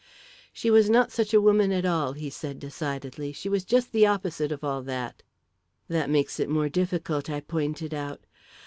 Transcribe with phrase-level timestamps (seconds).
[0.51, 3.31] "She was not such a woman at all," he said decidedly.
[3.31, 5.21] "She was just the opposite of all that."
[5.89, 8.25] "That makes it more difficult," I pointed out.